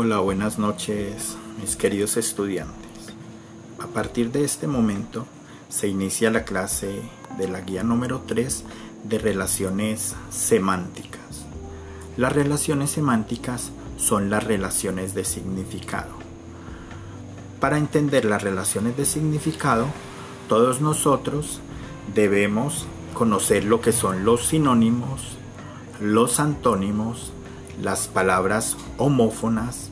Hola, 0.00 0.20
buenas 0.20 0.60
noches, 0.60 1.36
mis 1.60 1.74
queridos 1.74 2.16
estudiantes. 2.16 2.76
A 3.80 3.88
partir 3.88 4.30
de 4.30 4.44
este 4.44 4.68
momento 4.68 5.26
se 5.68 5.88
inicia 5.88 6.30
la 6.30 6.44
clase 6.44 7.02
de 7.36 7.48
la 7.48 7.62
guía 7.62 7.82
número 7.82 8.22
3 8.24 8.62
de 9.02 9.18
relaciones 9.18 10.14
semánticas. 10.30 11.44
Las 12.16 12.32
relaciones 12.32 12.90
semánticas 12.90 13.72
son 13.96 14.30
las 14.30 14.44
relaciones 14.44 15.14
de 15.14 15.24
significado. 15.24 16.12
Para 17.58 17.76
entender 17.76 18.24
las 18.24 18.44
relaciones 18.44 18.96
de 18.96 19.04
significado, 19.04 19.86
todos 20.48 20.80
nosotros 20.80 21.58
debemos 22.14 22.86
conocer 23.14 23.64
lo 23.64 23.80
que 23.80 23.90
son 23.90 24.24
los 24.24 24.46
sinónimos, 24.46 25.36
los 26.00 26.38
antónimos, 26.38 27.32
las 27.80 28.08
palabras 28.08 28.76
homófonas, 28.96 29.90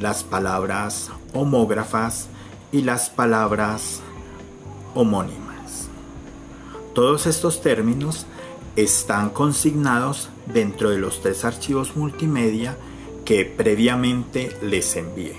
las 0.00 0.24
palabras 0.24 1.10
homógrafas 1.32 2.28
y 2.72 2.82
las 2.82 3.10
palabras 3.10 4.00
homónimas. 4.94 5.88
Todos 6.94 7.26
estos 7.26 7.62
términos 7.62 8.26
están 8.76 9.30
consignados 9.30 10.28
dentro 10.46 10.90
de 10.90 10.98
los 10.98 11.20
tres 11.20 11.44
archivos 11.44 11.96
multimedia 11.96 12.76
que 13.24 13.44
previamente 13.44 14.56
les 14.62 14.96
envié. 14.96 15.36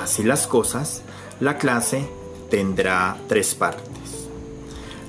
Así 0.00 0.22
las 0.22 0.46
cosas, 0.46 1.02
la 1.40 1.58
clase 1.58 2.08
tendrá 2.50 3.16
tres 3.26 3.54
partes. 3.54 4.28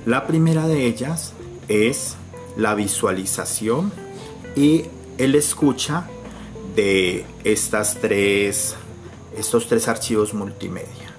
La 0.06 0.26
primera 0.26 0.66
de 0.66 0.86
ellas 0.86 1.32
es 1.68 2.16
la 2.56 2.74
visualización 2.74 3.92
y 4.56 4.84
el 5.20 5.34
escucha 5.34 6.06
de 6.74 7.26
estas 7.44 7.96
tres, 8.00 8.74
estos 9.36 9.68
tres 9.68 9.86
archivos 9.86 10.32
multimedia. 10.32 11.12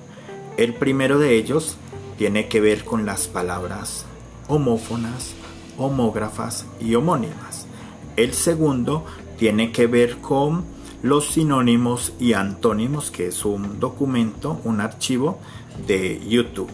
El 0.58 0.74
primero 0.74 1.20
de 1.20 1.36
ellos 1.36 1.78
tiene 2.18 2.48
que 2.48 2.62
ver 2.62 2.84
con 2.84 3.06
las 3.06 3.28
palabras 3.28 4.08
homófonas, 4.48 5.34
homógrafas 5.78 6.66
y 6.80 6.96
homónimas. 6.96 7.68
El 8.16 8.34
segundo 8.34 9.06
tiene 9.38 9.72
que 9.72 9.86
ver 9.86 10.18
con 10.18 10.66
los 11.04 11.34
sinónimos 11.34 12.14
y 12.20 12.34
antónimos, 12.34 13.12
que 13.12 13.28
es 13.28 13.46
un 13.46 13.80
documento, 13.80 14.62
un 14.64 14.82
archivo 14.82 15.38
de 15.86 16.20
YouTube. 16.28 16.72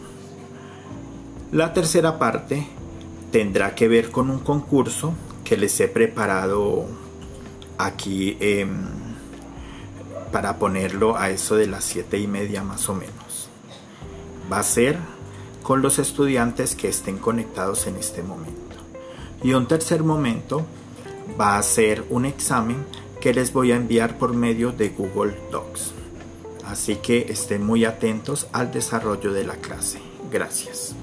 La 1.52 1.74
tercera 1.74 2.18
parte 2.18 2.66
tendrá 3.30 3.74
que 3.74 3.86
ver 3.86 4.10
con 4.10 4.30
un 4.30 4.38
concurso 4.38 5.12
que 5.44 5.58
les 5.58 5.78
he 5.80 5.88
preparado 5.88 6.88
aquí 7.78 8.36
em, 8.40 8.86
para 10.32 10.58
ponerlo 10.58 11.16
a 11.16 11.30
eso 11.30 11.56
de 11.56 11.66
las 11.66 11.84
siete 11.84 12.18
y 12.18 12.26
media 12.26 12.62
más 12.62 12.88
o 12.88 12.94
menos. 12.94 13.48
Va 14.52 14.58
a 14.58 14.62
ser 14.62 14.98
con 15.62 15.82
los 15.82 15.98
estudiantes 15.98 16.74
que 16.74 16.88
estén 16.88 17.18
conectados 17.18 17.86
en 17.86 17.96
este 17.96 18.22
momento. 18.22 18.76
Y 19.42 19.52
un 19.52 19.66
tercer 19.66 20.02
momento 20.02 20.66
va 21.40 21.58
a 21.58 21.62
ser 21.62 22.04
un 22.10 22.24
examen 22.24 22.84
que 23.20 23.34
les 23.34 23.52
voy 23.52 23.72
a 23.72 23.76
enviar 23.76 24.18
por 24.18 24.34
medio 24.34 24.72
de 24.72 24.90
Google 24.90 25.36
Docs. 25.50 25.92
Así 26.64 26.96
que 26.96 27.26
estén 27.30 27.64
muy 27.64 27.84
atentos 27.84 28.46
al 28.52 28.72
desarrollo 28.72 29.32
de 29.32 29.44
la 29.44 29.56
clase. 29.56 30.00
Gracias. 30.30 30.94